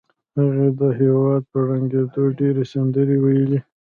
[0.37, 3.59] هغې د هېواد په ړنګېدو ډېرې سندرې وویلې